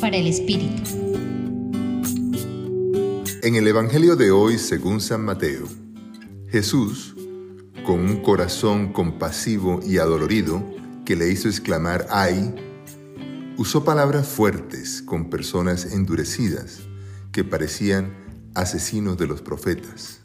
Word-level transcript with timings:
Para 0.00 0.16
el 0.16 0.26
Espíritu. 0.26 0.82
En 3.42 3.54
el 3.54 3.68
Evangelio 3.68 4.16
de 4.16 4.32
hoy, 4.32 4.58
según 4.58 5.00
San 5.00 5.24
Mateo, 5.24 5.68
Jesús, 6.48 7.14
con 7.86 8.00
un 8.00 8.20
corazón 8.20 8.92
compasivo 8.92 9.78
y 9.86 9.98
adolorido 9.98 10.60
que 11.04 11.14
le 11.14 11.30
hizo 11.30 11.48
exclamar 11.48 12.08
¡ay!, 12.10 12.52
usó 13.56 13.84
palabras 13.84 14.26
fuertes 14.26 15.02
con 15.02 15.30
personas 15.30 15.92
endurecidas 15.92 16.80
que 17.30 17.44
parecían 17.44 18.12
asesinos 18.56 19.16
de 19.18 19.28
los 19.28 19.40
profetas. 19.40 20.18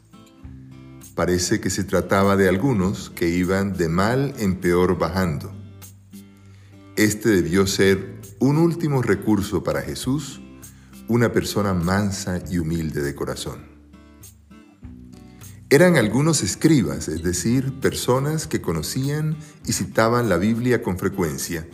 Parece 1.14 1.60
que 1.60 1.70
se 1.70 1.84
trataba 1.84 2.36
de 2.36 2.48
algunos 2.48 3.10
que 3.10 3.28
iban 3.28 3.76
de 3.76 3.88
mal 3.88 4.34
en 4.40 4.56
peor 4.56 4.98
bajando. 4.98 5.52
Este 6.96 7.28
debió 7.28 7.68
ser 7.68 8.19
un 8.40 8.56
último 8.56 9.02
recurso 9.02 9.62
para 9.62 9.82
Jesús, 9.82 10.40
una 11.08 11.30
persona 11.30 11.74
mansa 11.74 12.42
y 12.50 12.58
humilde 12.58 13.02
de 13.02 13.14
corazón. 13.14 13.68
Eran 15.68 15.96
algunos 15.96 16.42
escribas, 16.42 17.08
es 17.08 17.22
decir, 17.22 17.78
personas 17.80 18.46
que 18.46 18.62
conocían 18.62 19.36
y 19.66 19.72
citaban 19.72 20.30
la 20.30 20.38
Biblia 20.38 20.82
con 20.82 20.98
frecuencia, 20.98 21.68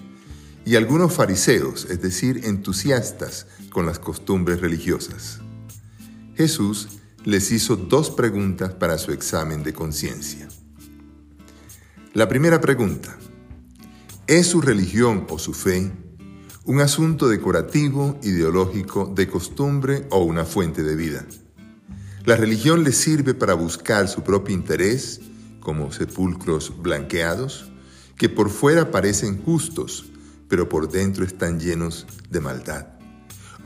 y 0.64 0.74
algunos 0.74 1.12
fariseos, 1.12 1.86
es 1.88 2.02
decir, 2.02 2.40
entusiastas 2.44 3.46
con 3.70 3.86
las 3.86 4.00
costumbres 4.00 4.60
religiosas. 4.60 5.38
Jesús 6.34 6.88
les 7.24 7.52
hizo 7.52 7.76
dos 7.76 8.10
preguntas 8.10 8.74
para 8.74 8.98
su 8.98 9.12
examen 9.12 9.62
de 9.62 9.72
conciencia. 9.72 10.48
La 12.12 12.28
primera 12.28 12.60
pregunta, 12.60 13.16
¿es 14.26 14.48
su 14.48 14.60
religión 14.60 15.26
o 15.30 15.38
su 15.38 15.54
fe 15.54 15.92
un 16.66 16.80
asunto 16.80 17.28
decorativo, 17.28 18.18
ideológico, 18.24 19.06
de 19.14 19.28
costumbre 19.28 20.06
o 20.10 20.24
una 20.24 20.44
fuente 20.44 20.82
de 20.82 20.96
vida? 20.96 21.24
La 22.24 22.34
religión 22.34 22.82
les 22.82 22.96
sirve 22.96 23.34
para 23.34 23.54
buscar 23.54 24.08
su 24.08 24.24
propio 24.24 24.52
interés, 24.52 25.20
como 25.60 25.92
sepulcros 25.92 26.82
blanqueados, 26.82 27.70
que 28.16 28.28
por 28.28 28.50
fuera 28.50 28.90
parecen 28.90 29.40
justos, 29.42 30.06
pero 30.48 30.68
por 30.68 30.90
dentro 30.90 31.24
están 31.24 31.60
llenos 31.60 32.04
de 32.30 32.40
maldad. 32.40 32.88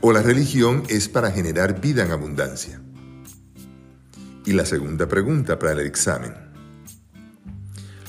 O 0.01 0.11
la 0.11 0.21
religión 0.21 0.83
es 0.87 1.09
para 1.09 1.31
generar 1.31 1.81
vida 1.81 2.05
en 2.05 2.11
abundancia. 2.11 2.81
Y 4.45 4.53
la 4.53 4.65
segunda 4.65 5.07
pregunta 5.07 5.57
para 5.57 5.73
el 5.73 5.87
examen. 5.87 6.33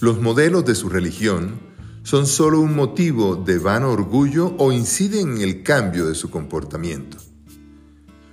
¿Los 0.00 0.20
modelos 0.20 0.66
de 0.66 0.74
su 0.74 0.90
religión 0.90 1.71
son 2.02 2.26
solo 2.26 2.60
un 2.60 2.74
motivo 2.74 3.36
de 3.36 3.58
vano 3.58 3.90
orgullo 3.90 4.54
o 4.58 4.72
inciden 4.72 5.36
en 5.36 5.42
el 5.42 5.62
cambio 5.62 6.06
de 6.06 6.14
su 6.14 6.30
comportamiento? 6.30 7.18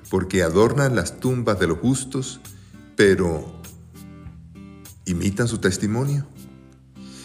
Porque 0.10 0.44
adornan 0.44 0.96
las 0.96 1.20
tumbas 1.20 1.60
de 1.60 1.68
los 1.68 1.80
justos, 1.80 2.42
pero 2.96 3.62
¿imitan 5.06 5.48
su 5.48 5.60
testimonio? 5.60 6.26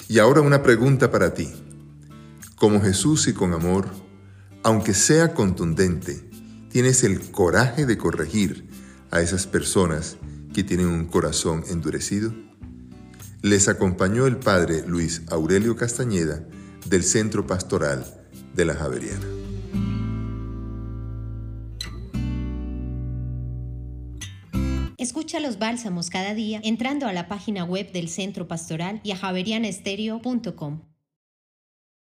Y 0.08 0.18
ahora 0.18 0.42
una 0.42 0.62
pregunta 0.62 1.10
para 1.10 1.32
ti 1.32 1.50
como 2.56 2.80
Jesús 2.80 3.28
y 3.28 3.32
con 3.32 3.52
amor, 3.52 3.88
aunque 4.62 4.94
sea 4.94 5.34
contundente, 5.34 6.28
tienes 6.70 7.04
el 7.04 7.30
coraje 7.30 7.84
de 7.84 7.98
corregir 7.98 8.68
a 9.10 9.20
esas 9.20 9.46
personas 9.46 10.16
que 10.54 10.64
tienen 10.64 10.86
un 10.86 11.06
corazón 11.06 11.64
endurecido? 11.68 12.32
Les 13.44 13.68
acompañó 13.68 14.26
el 14.26 14.38
padre 14.38 14.84
Luis 14.86 15.20
Aurelio 15.28 15.76
Castañeda 15.76 16.42
del 16.86 17.04
Centro 17.04 17.46
Pastoral 17.46 18.06
de 18.54 18.64
la 18.64 18.72
Javeriana. 18.72 19.26
Escucha 24.96 25.40
los 25.40 25.58
bálsamos 25.58 26.08
cada 26.08 26.32
día 26.32 26.62
entrando 26.64 27.06
a 27.06 27.12
la 27.12 27.28
página 27.28 27.64
web 27.64 27.92
del 27.92 28.08
Centro 28.08 28.48
Pastoral 28.48 29.02
y 29.04 29.10
a 29.10 29.16
javerianestereo.com. 29.16 30.93